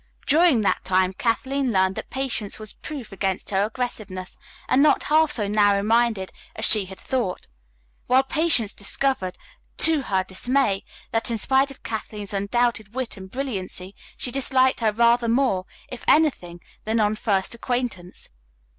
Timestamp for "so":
5.31-5.47